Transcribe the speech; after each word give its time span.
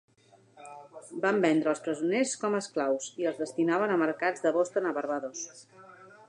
Van 1.25 1.41
vendre 1.43 1.69
els 1.73 1.83
presoners 1.87 2.33
com 2.45 2.55
a 2.59 2.63
esclaus, 2.65 3.11
i 3.25 3.29
els 3.33 3.39
destinaven 3.43 3.95
a 3.97 3.99
mercats 4.07 4.47
de 4.47 4.55
Boston 4.57 4.89
a 4.93 4.97
Barbados. 5.01 5.47